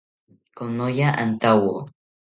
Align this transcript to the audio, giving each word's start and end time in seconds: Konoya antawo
Konoya 0.57 1.07
antawo 1.21 1.73